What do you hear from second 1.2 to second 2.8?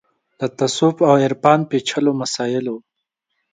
عرفان پېچلو مسایلو